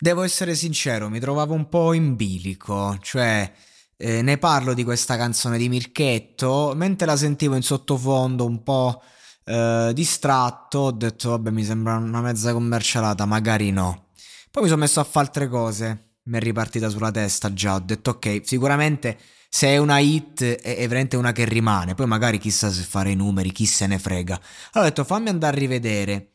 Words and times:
Devo 0.00 0.22
essere 0.22 0.54
sincero, 0.54 1.08
mi 1.08 1.18
trovavo 1.18 1.54
un 1.54 1.68
po' 1.68 1.92
in 1.92 2.14
bilico, 2.14 2.96
cioè 3.00 3.52
eh, 3.96 4.22
ne 4.22 4.38
parlo 4.38 4.72
di 4.72 4.84
questa 4.84 5.16
canzone 5.16 5.58
di 5.58 5.68
Mirchetto, 5.68 6.72
mentre 6.76 7.04
la 7.04 7.16
sentivo 7.16 7.56
in 7.56 7.62
sottofondo 7.62 8.46
un 8.46 8.62
po' 8.62 9.02
eh, 9.44 9.90
distratto, 9.92 10.78
ho 10.78 10.90
detto 10.92 11.30
vabbè 11.30 11.50
mi 11.50 11.64
sembra 11.64 11.96
una 11.96 12.20
mezza 12.20 12.52
commercialata, 12.52 13.24
magari 13.24 13.72
no. 13.72 14.10
Poi 14.52 14.62
mi 14.62 14.68
sono 14.68 14.82
messo 14.82 15.00
a 15.00 15.04
fare 15.04 15.26
altre 15.26 15.48
cose, 15.48 16.10
mi 16.26 16.36
è 16.36 16.40
ripartita 16.40 16.88
sulla 16.90 17.10
testa 17.10 17.52
già, 17.52 17.74
ho 17.74 17.80
detto 17.80 18.10
ok, 18.10 18.42
sicuramente 18.44 19.18
se 19.48 19.66
è 19.66 19.78
una 19.78 19.98
hit 19.98 20.44
è, 20.44 20.76
è 20.76 20.86
veramente 20.86 21.16
una 21.16 21.32
che 21.32 21.44
rimane, 21.44 21.94
poi 21.94 22.06
magari 22.06 22.38
chissà 22.38 22.70
se 22.70 22.82
fare 22.82 23.10
i 23.10 23.16
numeri, 23.16 23.50
chi 23.50 23.66
se 23.66 23.88
ne 23.88 23.98
frega. 23.98 24.34
Allora 24.74 24.90
ho 24.90 24.92
detto 24.94 25.02
fammi 25.02 25.28
andare 25.28 25.56
a 25.56 25.58
rivedere. 25.58 26.34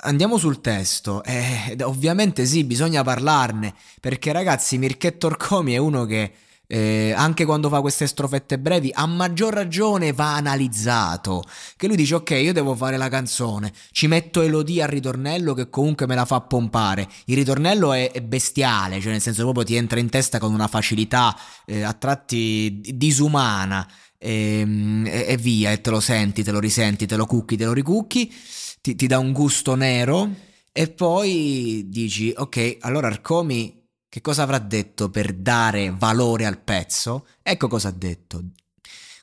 Andiamo 0.00 0.38
sul 0.38 0.60
testo, 0.60 1.24
eh, 1.24 1.76
ovviamente 1.82 2.46
sì, 2.46 2.62
bisogna 2.62 3.02
parlarne, 3.02 3.74
perché 4.00 4.30
ragazzi 4.30 4.78
Mirchetto 4.78 5.26
Orcomi 5.26 5.72
è 5.72 5.78
uno 5.78 6.04
che 6.04 6.32
eh, 6.68 7.12
anche 7.16 7.44
quando 7.44 7.68
fa 7.68 7.80
queste 7.80 8.06
strofette 8.06 8.60
brevi, 8.60 8.92
a 8.94 9.06
maggior 9.06 9.52
ragione 9.52 10.12
va 10.12 10.36
analizzato. 10.36 11.42
Che 11.76 11.86
lui 11.88 11.96
dice: 11.96 12.14
Ok, 12.14 12.30
io 12.30 12.52
devo 12.52 12.76
fare 12.76 12.96
la 12.96 13.08
canzone, 13.08 13.72
ci 13.90 14.06
metto 14.06 14.40
Elodie 14.40 14.82
al 14.82 14.88
ritornello 14.88 15.52
che 15.52 15.68
comunque 15.68 16.06
me 16.06 16.14
la 16.14 16.26
fa 16.26 16.42
pompare. 16.42 17.08
Il 17.24 17.36
ritornello 17.36 17.92
è, 17.92 18.12
è 18.12 18.20
bestiale, 18.20 19.00
cioè 19.00 19.10
nel 19.10 19.20
senso 19.20 19.42
proprio 19.42 19.64
ti 19.64 19.74
entra 19.74 19.98
in 19.98 20.10
testa 20.10 20.38
con 20.38 20.52
una 20.52 20.68
facilità 20.68 21.36
eh, 21.66 21.82
a 21.82 21.92
tratti 21.94 22.80
disumana. 22.94 23.84
Ehm, 24.20 25.06
e, 25.06 25.26
e, 25.28 25.36
via, 25.36 25.72
e 25.72 25.80
te 25.80 25.90
lo 25.90 26.00
senti, 26.00 26.42
te 26.44 26.52
lo 26.52 26.60
risenti, 26.60 27.06
te 27.06 27.16
lo 27.16 27.26
cucchi, 27.26 27.56
te 27.56 27.64
lo 27.64 27.72
ricucchi 27.72 28.32
ti, 28.80 28.94
ti 28.94 29.06
dà 29.06 29.18
un 29.18 29.32
gusto 29.32 29.74
nero 29.74 30.30
e 30.72 30.88
poi 30.88 31.86
dici 31.88 32.32
ok, 32.36 32.78
allora 32.80 33.08
Arcomi 33.08 33.78
che 34.08 34.22
cosa 34.22 34.42
avrà 34.42 34.58
detto 34.58 35.10
per 35.10 35.34
dare 35.34 35.90
valore 35.90 36.46
al 36.46 36.58
pezzo? 36.58 37.26
Ecco 37.42 37.68
cosa 37.68 37.88
ha 37.88 37.92
detto. 37.92 38.42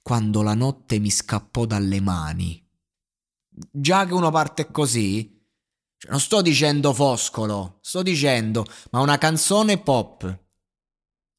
Quando 0.04 0.44
la 0.44 0.54
notte 0.54 1.00
mi 1.00 1.10
scappò 1.10 1.66
dalle 1.66 2.00
mani. 2.00 2.64
Già 3.50 4.06
che 4.06 4.14
uno 4.14 4.30
parte 4.30 4.70
così, 4.70 5.44
cioè 5.98 6.12
non 6.12 6.20
sto 6.20 6.42
dicendo 6.42 6.94
foscolo, 6.94 7.80
sto 7.82 8.04
dicendo, 8.04 8.66
ma 8.92 9.00
una 9.00 9.18
canzone 9.18 9.80
pop 9.80 10.44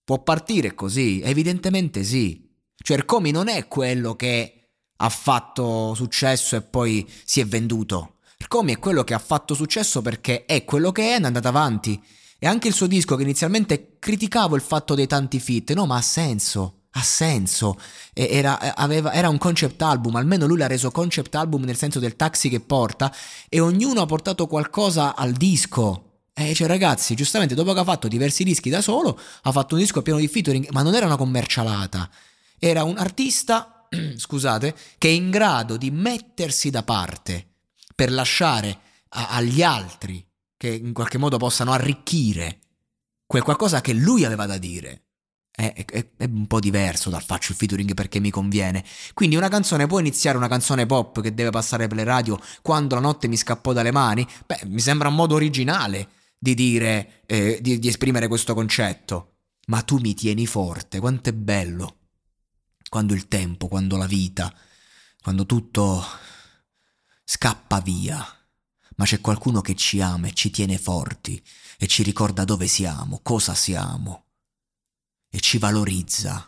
può 0.02 0.22
partire 0.22 0.74
così? 0.74 1.20
Evidentemente 1.20 2.02
sì. 2.02 2.52
Cioè 2.74 2.96
Arcomi 2.96 3.30
non 3.30 3.48
è 3.48 3.68
quello 3.68 4.16
che 4.16 4.55
ha 4.96 5.08
fatto 5.08 5.94
successo 5.94 6.56
e 6.56 6.62
poi 6.62 7.08
si 7.24 7.40
è 7.40 7.46
venduto. 7.46 8.16
Comi 8.48 8.74
è 8.74 8.78
quello 8.78 9.02
che 9.02 9.14
ha 9.14 9.18
fatto 9.18 9.54
successo 9.54 10.02
perché 10.02 10.44
è 10.44 10.64
quello 10.64 10.92
che 10.92 11.14
è, 11.14 11.20
è 11.20 11.24
andato 11.24 11.48
avanti. 11.48 12.00
E 12.38 12.46
anche 12.46 12.68
il 12.68 12.74
suo 12.74 12.86
disco 12.86 13.16
che 13.16 13.22
inizialmente 13.22 13.96
criticavo 13.98 14.54
il 14.54 14.62
fatto 14.62 14.94
dei 14.94 15.06
tanti 15.06 15.40
fit, 15.40 15.72
no, 15.72 15.86
ma 15.86 15.96
ha 15.96 16.02
senso. 16.02 16.82
Ha 16.92 17.02
senso, 17.02 17.78
era, 18.14 18.74
aveva, 18.74 19.12
era 19.12 19.28
un 19.28 19.36
concept 19.36 19.82
album, 19.82 20.16
almeno 20.16 20.46
lui 20.46 20.56
l'ha 20.56 20.66
reso 20.66 20.90
concept 20.90 21.34
album 21.34 21.64
nel 21.64 21.76
senso 21.76 21.98
del 21.98 22.16
taxi 22.16 22.48
che 22.48 22.60
porta 22.60 23.14
e 23.50 23.60
ognuno 23.60 24.00
ha 24.00 24.06
portato 24.06 24.46
qualcosa 24.46 25.14
al 25.14 25.32
disco. 25.32 26.20
E 26.32 26.54
cioè 26.54 26.66
ragazzi, 26.66 27.14
giustamente 27.14 27.54
dopo 27.54 27.74
che 27.74 27.80
ha 27.80 27.84
fatto 27.84 28.08
diversi 28.08 28.44
dischi 28.44 28.70
da 28.70 28.80
solo, 28.80 29.18
ha 29.42 29.52
fatto 29.52 29.74
un 29.74 29.80
disco 29.80 30.00
pieno 30.00 30.18
di 30.18 30.26
featuring, 30.26 30.68
ma 30.70 30.80
non 30.80 30.94
era 30.94 31.04
una 31.04 31.16
commercialata. 31.16 32.08
Era 32.58 32.84
un 32.84 32.96
artista, 32.96 33.75
scusate, 34.16 34.74
che 34.98 35.08
è 35.08 35.12
in 35.12 35.30
grado 35.30 35.76
di 35.76 35.90
mettersi 35.90 36.70
da 36.70 36.82
parte 36.82 37.54
per 37.94 38.12
lasciare 38.12 38.78
a, 39.10 39.28
agli 39.30 39.62
altri 39.62 40.24
che 40.56 40.68
in 40.68 40.92
qualche 40.92 41.18
modo 41.18 41.36
possano 41.36 41.72
arricchire 41.72 42.60
quel 43.26 43.42
qualcosa 43.42 43.80
che 43.80 43.92
lui 43.92 44.24
aveva 44.24 44.46
da 44.46 44.58
dire. 44.58 45.02
È, 45.56 45.72
è, 45.72 46.08
è, 46.18 46.24
un 46.24 46.46
po' 46.46 46.60
diverso 46.60 47.08
dal 47.08 47.22
faccio 47.22 47.52
il 47.52 47.58
featuring 47.58 47.94
perché 47.94 48.20
mi 48.20 48.30
conviene. 48.30 48.84
Quindi 49.14 49.36
una 49.36 49.48
canzone 49.48 49.86
può 49.86 49.98
iniziare 49.98 50.36
una 50.36 50.48
canzone 50.48 50.84
pop 50.84 51.22
che 51.22 51.34
deve 51.34 51.50
passare 51.50 51.86
per 51.86 51.96
le 51.96 52.04
radio 52.04 52.38
quando 52.60 52.94
la 52.94 53.00
notte 53.00 53.26
mi 53.26 53.36
scappò 53.36 53.72
dalle 53.72 53.90
mani? 53.90 54.26
Beh, 54.44 54.60
mi 54.66 54.80
sembra 54.80 55.08
un 55.08 55.14
modo 55.14 55.34
originale 55.34 56.08
di 56.38 56.54
dire, 56.54 57.22
eh, 57.26 57.58
di, 57.62 57.78
di 57.78 57.88
esprimere 57.88 58.28
questo 58.28 58.54
concetto. 58.54 59.36
Ma 59.68 59.80
tu 59.82 59.98
mi 59.98 60.14
tieni 60.14 60.46
forte, 60.46 61.00
quanto 61.00 61.30
è 61.30 61.32
bello. 61.32 61.95
Quando 62.88 63.14
il 63.14 63.28
tempo, 63.28 63.68
quando 63.68 63.96
la 63.96 64.06
vita, 64.06 64.54
quando 65.20 65.44
tutto 65.44 66.04
scappa 67.24 67.80
via. 67.80 68.24
Ma 68.98 69.04
c'è 69.04 69.20
qualcuno 69.20 69.60
che 69.60 69.74
ci 69.74 70.00
ama 70.00 70.28
e 70.28 70.32
ci 70.32 70.50
tiene 70.50 70.78
forti 70.78 71.44
e 71.78 71.86
ci 71.86 72.02
ricorda 72.02 72.44
dove 72.44 72.66
siamo, 72.66 73.20
cosa 73.22 73.54
siamo 73.54 74.26
e 75.28 75.40
ci 75.40 75.58
valorizza. 75.58 76.46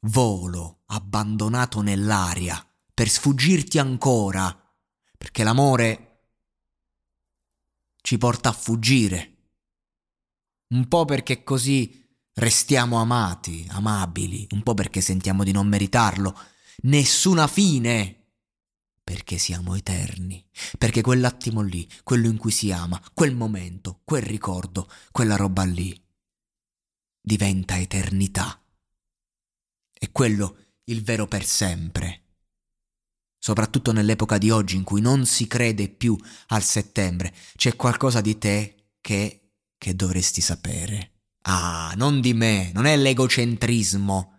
Volo 0.00 0.82
abbandonato 0.86 1.80
nell'aria 1.80 2.66
per 2.92 3.08
sfuggirti 3.08 3.78
ancora, 3.78 4.54
perché 5.16 5.44
l'amore 5.44 6.26
ci 8.02 8.18
porta 8.18 8.50
a 8.50 8.52
fuggire. 8.52 9.28
Un 10.72 10.88
po' 10.88 11.04
perché 11.04 11.44
così 11.44 12.01
restiamo 12.34 12.98
amati, 12.98 13.66
amabili, 13.70 14.46
un 14.50 14.62
po' 14.62 14.74
perché 14.74 15.00
sentiamo 15.00 15.44
di 15.44 15.52
non 15.52 15.66
meritarlo. 15.66 16.38
Nessuna 16.82 17.46
fine 17.46 18.22
perché 19.04 19.36
siamo 19.36 19.74
eterni, 19.74 20.44
perché 20.78 21.02
quell'attimo 21.02 21.60
lì, 21.60 21.88
quello 22.04 22.28
in 22.28 22.36
cui 22.36 22.52
si 22.52 22.70
ama, 22.70 23.02
quel 23.12 23.34
momento, 23.34 24.00
quel 24.04 24.22
ricordo, 24.22 24.88
quella 25.10 25.36
roba 25.36 25.64
lì, 25.64 26.00
diventa 27.20 27.78
eternità. 27.78 28.62
È 29.92 30.10
quello 30.10 30.56
il 30.84 31.02
vero 31.02 31.26
per 31.26 31.44
sempre. 31.44 32.20
Soprattutto 33.38 33.92
nell'epoca 33.92 34.38
di 34.38 34.50
oggi 34.50 34.76
in 34.76 34.84
cui 34.84 35.00
non 35.00 35.26
si 35.26 35.46
crede 35.48 35.88
più 35.88 36.16
al 36.48 36.62
settembre, 36.62 37.34
c'è 37.56 37.74
qualcosa 37.74 38.20
di 38.20 38.38
te 38.38 38.92
che, 39.00 39.54
che 39.76 39.96
dovresti 39.96 40.40
sapere. 40.40 41.11
Ah, 41.42 41.92
non 41.96 42.20
di 42.20 42.34
me, 42.34 42.70
non 42.74 42.86
è 42.86 42.96
l'egocentrismo 42.96 44.32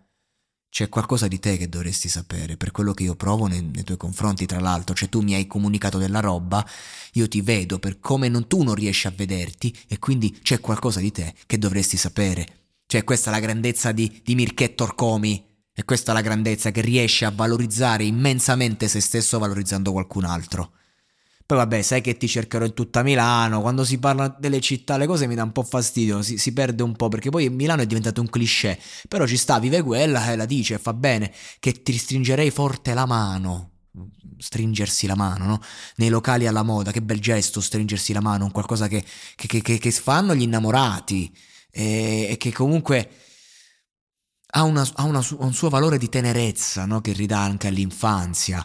c'è 0.74 0.88
qualcosa 0.88 1.28
di 1.28 1.38
te 1.38 1.56
che 1.56 1.68
dovresti 1.68 2.08
sapere, 2.08 2.56
per 2.56 2.72
quello 2.72 2.94
che 2.94 3.04
io 3.04 3.14
provo 3.14 3.46
nei, 3.46 3.62
nei, 3.62 3.84
tuoi 3.84 3.96
confronti, 3.96 4.44
tra 4.44 4.58
l'altro, 4.58 4.92
cioè 4.92 5.08
tu 5.08 5.20
mi 5.20 5.32
hai 5.34 5.46
comunicato 5.46 5.98
della 5.98 6.18
roba, 6.18 6.68
io 7.12 7.28
ti 7.28 7.42
vedo 7.42 7.78
per 7.78 8.00
come 8.00 8.28
non, 8.28 8.48
tu 8.48 8.64
non 8.64 8.74
riesci 8.74 9.06
a 9.06 9.12
vederti 9.14 9.72
e 9.86 10.00
quindi 10.00 10.36
c'è 10.42 10.58
qualcosa 10.58 10.98
di 10.98 11.12
te 11.12 11.32
che 11.46 11.58
dovresti 11.58 11.96
sapere. 11.96 12.64
Cioè, 12.86 13.04
questa 13.04 13.30
è 13.30 13.32
la 13.32 13.38
grandezza 13.38 13.92
di, 13.92 14.20
di 14.24 14.34
Mirchetto 14.34 14.82
Orcomi. 14.82 15.46
E 15.72 15.84
questa 15.84 16.10
è 16.10 16.14
la 16.14 16.20
grandezza 16.22 16.72
che 16.72 16.80
riesce 16.80 17.24
a 17.24 17.30
valorizzare 17.30 18.02
immensamente 18.02 18.88
se 18.88 18.98
stesso 18.98 19.38
valorizzando 19.38 19.92
qualcun 19.92 20.24
altro. 20.24 20.72
Poi 21.46 21.58
vabbè, 21.58 21.82
sai 21.82 22.00
che 22.00 22.16
ti 22.16 22.26
cercherò 22.26 22.64
in 22.64 22.72
tutta 22.72 23.02
Milano, 23.02 23.60
quando 23.60 23.84
si 23.84 23.98
parla 23.98 24.28
delle 24.28 24.60
città 24.60 24.96
le 24.96 25.06
cose 25.06 25.26
mi 25.26 25.34
dà 25.34 25.42
un 25.42 25.52
po' 25.52 25.62
fastidio, 25.62 26.22
si, 26.22 26.38
si 26.38 26.54
perde 26.54 26.82
un 26.82 26.96
po' 26.96 27.08
perché 27.08 27.28
poi 27.28 27.50
Milano 27.50 27.82
è 27.82 27.86
diventato 27.86 28.22
un 28.22 28.30
cliché, 28.30 28.80
però 29.08 29.26
ci 29.26 29.36
sta, 29.36 29.58
vive 29.58 29.82
quella 29.82 30.32
e 30.32 30.36
la 30.36 30.46
dice, 30.46 30.78
fa 30.78 30.94
bene, 30.94 31.30
che 31.60 31.82
ti 31.82 31.96
stringerei 31.98 32.50
forte 32.50 32.94
la 32.94 33.04
mano, 33.04 33.72
stringersi 34.38 35.06
la 35.06 35.16
mano, 35.16 35.44
no? 35.44 35.60
Nei 35.96 36.08
locali 36.08 36.46
alla 36.46 36.62
moda, 36.62 36.90
che 36.92 37.02
bel 37.02 37.20
gesto 37.20 37.60
stringersi 37.60 38.14
la 38.14 38.22
mano, 38.22 38.44
un 38.44 38.50
qualcosa 38.50 38.88
che, 38.88 39.04
che, 39.36 39.60
che, 39.60 39.78
che 39.78 39.90
fanno 39.90 40.34
gli 40.34 40.42
innamorati. 40.42 41.30
E, 41.70 42.28
e 42.30 42.36
che 42.38 42.52
comunque 42.52 43.10
ha, 44.52 44.62
una, 44.62 44.88
ha 44.94 45.02
una, 45.04 45.22
un 45.38 45.52
suo 45.52 45.68
valore 45.68 45.98
di 45.98 46.08
tenerezza, 46.08 46.86
no? 46.86 47.00
Che 47.02 47.12
ridà 47.12 47.40
anche 47.40 47.66
all'infanzia 47.66 48.64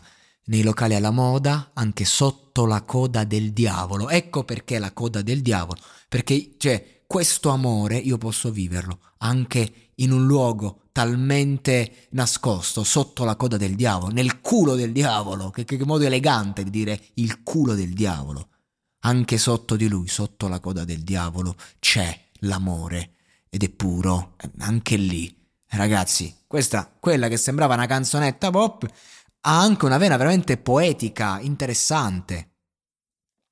nei 0.49 0.63
locali 0.63 0.95
alla 0.95 1.11
moda, 1.11 1.71
anche 1.73 2.05
sotto 2.05 2.65
la 2.65 2.83
coda 2.83 3.23
del 3.23 3.51
diavolo. 3.53 4.09
Ecco 4.09 4.43
perché 4.43 4.79
la 4.79 4.91
coda 4.91 5.21
del 5.21 5.41
diavolo, 5.41 5.79
perché 6.07 6.55
cioè, 6.57 7.03
questo 7.07 7.49
amore 7.49 7.97
io 7.97 8.17
posso 8.17 8.51
viverlo 8.51 8.99
anche 9.19 9.91
in 9.95 10.11
un 10.11 10.25
luogo 10.25 10.89
talmente 10.91 12.07
nascosto, 12.11 12.83
sotto 12.83 13.23
la 13.23 13.35
coda 13.35 13.57
del 13.57 13.75
diavolo, 13.75 14.11
nel 14.11 14.41
culo 14.41 14.75
del 14.75 14.91
diavolo, 14.91 15.49
che, 15.49 15.65
che 15.65 15.83
modo 15.85 16.05
elegante 16.05 16.63
di 16.63 16.69
dire 16.69 16.99
il 17.15 17.43
culo 17.43 17.73
del 17.73 17.93
diavolo. 17.93 18.47
Anche 19.01 19.37
sotto 19.37 19.77
di 19.77 19.87
lui, 19.87 20.07
sotto 20.07 20.47
la 20.47 20.59
coda 20.59 20.83
del 20.83 21.03
diavolo, 21.03 21.55
c'è 21.79 22.27
l'amore 22.41 23.13
ed 23.49 23.63
è 23.63 23.69
puro, 23.69 24.35
anche 24.59 24.97
lì. 24.97 25.33
Ragazzi, 25.71 26.35
questa, 26.47 26.91
quella 26.99 27.27
che 27.27 27.37
sembrava 27.37 27.75
una 27.75 27.85
canzonetta 27.85 28.49
pop, 28.49 28.89
ha 29.41 29.59
anche 29.59 29.85
una 29.85 29.97
vena 29.97 30.17
veramente 30.17 30.57
poetica, 30.57 31.39
interessante. 31.39 32.55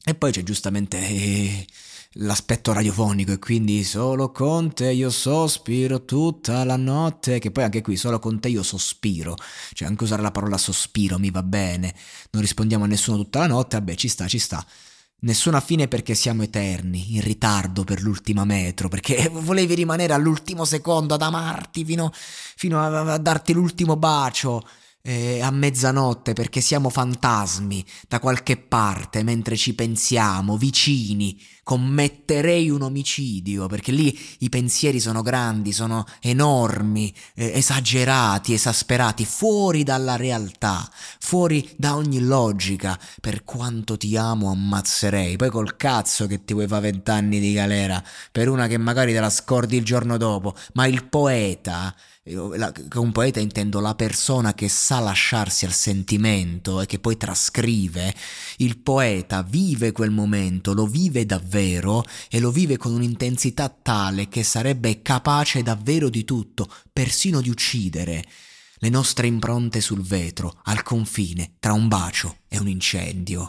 E 0.04 0.16
poi 0.16 0.32
c'è 0.32 0.44
giustamente 0.44 0.98
eh, 0.98 1.68
l'aspetto 2.14 2.74
radiofonico 2.74 3.32
e 3.34 3.40
quindi 3.40 3.84
solo 3.84 4.32
con 4.32 4.74
te 4.74 4.92
io 4.92 5.10
sospiro 5.10 6.06
tutta 6.06 6.64
la 6.64 6.78
notte, 6.78 7.40
che 7.40 7.52
poi 7.52 7.66
anche 7.66 7.82
qui 7.82 7.98
solo 7.98 8.20
con 8.20 8.40
te 8.40 8.50
io 8.50 8.64
sospiro, 8.64 9.36
cioè 9.74 9.88
anche 9.88 10.04
usare 10.04 10.22
la 10.22 10.32
parola 10.32 10.58
sospiro 10.58 11.20
mi 11.20 11.30
va 11.32 11.44
bene, 11.44 11.94
non 12.32 12.42
rispondiamo 12.42 12.86
a 12.86 12.88
nessuno 12.88 13.18
tutta 13.18 13.40
la 13.40 13.48
notte, 13.48 13.78
vabbè 13.78 13.96
ci 13.96 14.08
sta, 14.08 14.28
ci 14.28 14.40
sta. 14.40 14.66
Nessuna 15.20 15.60
fine 15.62 15.88
perché 15.88 16.14
siamo 16.14 16.44
eterni, 16.44 17.16
in 17.16 17.22
ritardo 17.22 17.84
per 17.84 18.02
l'ultima 18.02 18.46
metro, 18.46 18.88
perché 18.88 19.30
volevi 19.34 19.74
rimanere 19.74 20.14
all'ultimo 20.14 20.64
secondo 20.64 21.16
ad 21.16 21.22
amarti 21.22 21.84
fino, 21.84 22.12
fino 22.14 22.80
a, 22.80 23.14
a 23.14 23.18
darti 23.18 23.54
l'ultimo 23.54 23.98
bacio 23.98 24.64
eh, 25.08 25.40
a 25.42 25.50
mezzanotte 25.52 26.34
perché 26.34 26.60
siamo 26.60 26.90
fantasmi 26.90 27.84
da 28.10 28.20
qualche 28.20 28.58
parte 28.58 29.24
mentre 29.24 29.56
ci 29.56 29.74
pensiamo, 29.74 30.58
vicini, 30.58 31.42
commetterei 31.64 32.70
un 32.70 32.82
omicidio 32.82 33.68
perché 33.68 33.94
lì 33.94 34.18
i 34.40 34.50
pensieri 34.50 35.00
sono 35.00 35.22
grandi, 35.22 35.72
sono 35.72 36.06
enormi, 36.20 37.14
eh, 37.36 37.54
esagerati, 37.58 38.52
esasperati, 38.52 39.24
fuori 39.24 39.84
dalla 39.84 40.18
realtà, 40.18 40.90
fuori 41.20 41.70
da 41.78 41.96
ogni 41.96 42.20
logica. 42.20 43.00
Per 43.22 43.46
quanto 43.46 43.96
ti 43.96 44.18
amo 44.18 44.52
ammazzerei, 44.52 45.38
poi 45.38 45.50
col 45.50 45.78
cazzo 45.78 46.28
che 46.28 46.44
ti 46.44 46.52
vuoi 46.52 46.68
fare 46.68 46.92
vent'anni 46.92 47.40
di 47.40 47.54
galera 47.54 48.04
per 48.30 48.50
una 48.50 48.68
che 48.68 48.78
magari 48.78 49.14
te 49.14 49.22
la 49.22 49.30
scordi 49.30 49.78
il 49.78 49.86
giorno 49.86 50.18
dopo, 50.18 50.54
ma 50.74 50.86
il 50.86 51.06
poeta 51.06 51.96
con 52.90 53.12
poeta 53.12 53.40
intendo 53.40 53.80
la 53.80 53.96
persona 53.96 54.54
che 54.54 54.70
sa 54.70 55.00
lasciarsi 55.00 55.66
al 55.66 55.74
sentimento 55.74 56.82
e 56.82 56.86
che 56.86 57.00
poi 57.00 57.18
trascrive, 57.18 58.14
il 58.58 58.78
poeta 58.80 59.44
vive 59.44 59.92
quel 59.92 60.12
momento, 60.12 60.74
lo 60.74 60.86
vive 60.86 61.26
davvero 61.26 62.04
e 62.30 62.40
lo 62.40 62.52
vive 62.52 62.78
con 62.78 62.94
un'intensità 62.94 63.70
tale 63.70 64.28
che 64.28 64.44
sarebbe 64.44 65.02
capace 65.02 65.64
davvero 65.64 66.10
di 66.10 66.24
tutto, 66.24 66.68
persino 66.92 67.42
di 67.42 67.50
uccidere 67.50 68.24
le 68.80 68.90
nostre 68.90 69.28
impronte 69.28 69.82
sul 69.82 70.02
vetro, 70.02 70.60
al 70.64 70.84
confine 70.84 71.56
tra 71.60 71.74
un 71.74 71.88
bacio 71.88 72.38
e 72.48 72.60
un 72.60 72.68
incendio. 72.68 73.48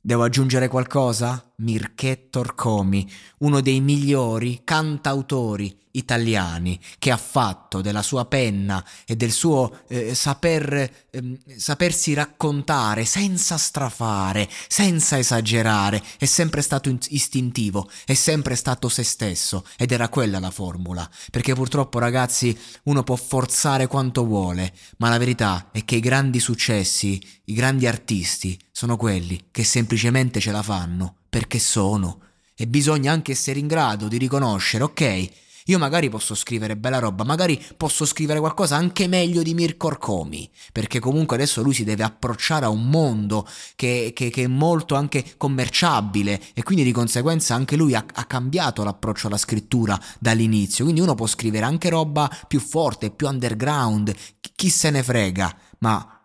Devo 0.00 0.22
aggiungere 0.22 0.68
qualcosa? 0.68 1.45
Mirchetto 1.58 2.40
Orcomi, 2.40 3.10
uno 3.38 3.62
dei 3.62 3.80
migliori 3.80 4.60
cantautori 4.62 5.74
italiani, 5.92 6.78
che 6.98 7.10
ha 7.10 7.16
fatto 7.16 7.80
della 7.80 8.02
sua 8.02 8.26
penna 8.26 8.84
e 9.06 9.16
del 9.16 9.32
suo 9.32 9.84
eh, 9.88 10.14
saper, 10.14 11.06
eh, 11.10 11.40
sapersi 11.56 12.12
raccontare 12.12 13.06
senza 13.06 13.56
strafare, 13.56 14.48
senza 14.68 15.18
esagerare, 15.18 16.02
è 16.18 16.26
sempre 16.26 16.60
stato 16.60 16.94
istintivo, 17.08 17.88
è 18.04 18.14
sempre 18.14 18.54
stato 18.54 18.90
se 18.90 19.02
stesso 19.02 19.64
ed 19.78 19.92
era 19.92 20.10
quella 20.10 20.38
la 20.38 20.50
formula, 20.50 21.08
perché 21.30 21.54
purtroppo 21.54 21.98
ragazzi 21.98 22.56
uno 22.84 23.02
può 23.02 23.16
forzare 23.16 23.86
quanto 23.86 24.26
vuole, 24.26 24.74
ma 24.98 25.08
la 25.08 25.18
verità 25.18 25.70
è 25.72 25.84
che 25.86 25.96
i 25.96 26.00
grandi 26.00 26.38
successi, 26.38 27.18
i 27.44 27.54
grandi 27.54 27.86
artisti 27.86 28.58
sono 28.70 28.98
quelli 28.98 29.46
che 29.50 29.64
semplicemente 29.64 30.38
ce 30.38 30.52
la 30.52 30.62
fanno 30.62 31.14
perché 31.36 31.58
sono. 31.58 32.20
E 32.54 32.66
bisogna 32.66 33.12
anche 33.12 33.32
essere 33.32 33.58
in 33.58 33.66
grado 33.66 34.08
di 34.08 34.16
riconoscere, 34.16 34.84
ok, 34.84 35.28
io 35.66 35.78
magari 35.78 36.08
posso 36.08 36.34
scrivere 36.34 36.78
bella 36.78 36.98
roba, 36.98 37.24
magari 37.24 37.62
posso 37.76 38.06
scrivere 38.06 38.38
qualcosa 38.38 38.76
anche 38.76 39.06
meglio 39.06 39.42
di 39.42 39.52
Mirko 39.52 39.88
Orcomi, 39.88 40.48
perché 40.72 40.98
comunque 40.98 41.36
adesso 41.36 41.60
lui 41.60 41.74
si 41.74 41.84
deve 41.84 42.04
approcciare 42.04 42.64
a 42.64 42.70
un 42.70 42.88
mondo 42.88 43.46
che, 43.74 44.12
che, 44.14 44.30
che 44.30 44.44
è 44.44 44.46
molto 44.46 44.94
anche 44.94 45.34
commerciabile 45.36 46.40
e 46.54 46.62
quindi 46.62 46.84
di 46.84 46.92
conseguenza 46.92 47.54
anche 47.54 47.76
lui 47.76 47.94
ha, 47.94 48.02
ha 48.14 48.24
cambiato 48.24 48.82
l'approccio 48.82 49.26
alla 49.26 49.36
scrittura 49.36 50.00
dall'inizio, 50.18 50.84
quindi 50.84 51.02
uno 51.02 51.14
può 51.14 51.26
scrivere 51.26 51.66
anche 51.66 51.90
roba 51.90 52.30
più 52.48 52.60
forte, 52.60 53.10
più 53.10 53.26
underground, 53.26 54.14
chi 54.54 54.70
se 54.70 54.88
ne 54.88 55.02
frega, 55.02 55.54
ma 55.80 56.15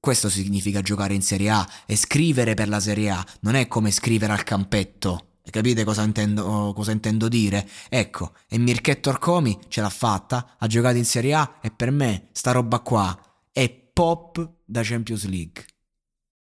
questo 0.00 0.28
significa 0.28 0.80
giocare 0.80 1.14
in 1.14 1.22
Serie 1.22 1.50
A 1.50 1.68
e 1.86 1.96
scrivere 1.96 2.54
per 2.54 2.68
la 2.68 2.80
Serie 2.80 3.10
A, 3.10 3.26
non 3.40 3.54
è 3.54 3.66
come 3.68 3.90
scrivere 3.90 4.32
al 4.32 4.42
campetto. 4.42 5.38
Capite 5.48 5.84
cosa 5.84 6.02
intendo, 6.02 6.72
cosa 6.74 6.90
intendo 6.90 7.28
dire? 7.28 7.68
Ecco, 7.88 8.32
e 8.48 8.58
Mirchetto 8.58 9.10
Orcomi 9.10 9.58
ce 9.68 9.80
l'ha 9.80 9.90
fatta, 9.90 10.56
ha 10.58 10.66
giocato 10.66 10.96
in 10.96 11.04
Serie 11.04 11.34
A 11.34 11.58
e 11.62 11.70
per 11.70 11.90
me 11.90 12.28
sta 12.32 12.50
roba 12.50 12.80
qua 12.80 13.16
è 13.52 13.70
pop 13.70 14.50
da 14.64 14.82
Champions 14.82 15.26
League. 15.26 15.64